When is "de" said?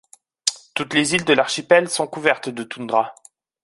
1.25-1.33, 2.49-2.63